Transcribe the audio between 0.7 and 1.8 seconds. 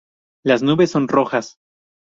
son rojas.